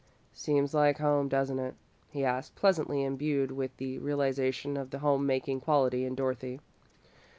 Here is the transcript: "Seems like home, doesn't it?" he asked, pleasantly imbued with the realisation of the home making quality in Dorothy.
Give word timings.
"Seems 0.33 0.73
like 0.73 0.97
home, 0.97 1.29
doesn't 1.29 1.59
it?" 1.59 1.75
he 2.09 2.25
asked, 2.25 2.55
pleasantly 2.55 3.03
imbued 3.03 3.51
with 3.51 3.77
the 3.77 3.99
realisation 3.99 4.75
of 4.75 4.89
the 4.89 4.97
home 4.97 5.27
making 5.27 5.61
quality 5.61 6.05
in 6.05 6.15
Dorothy. 6.15 6.59